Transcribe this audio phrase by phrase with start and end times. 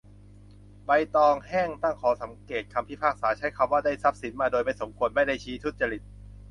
[0.85, 6.01] ใบตองแห้ง ตั้งข้อสังเกตคำพิพากษาใช้คำว่า "ได้ทรัพย์สินมาโดยไม่สมควร" ไม่ได้ชี้ทุจริต